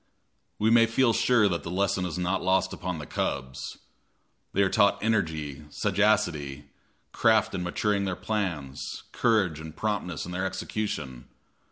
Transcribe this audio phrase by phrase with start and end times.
[0.57, 3.77] We may feel sure that the lesson is not lost upon the cubs.
[4.51, 6.71] They are taught energy, sagacity,
[7.11, 11.25] craft in maturing their plans, courage and promptness in their execution.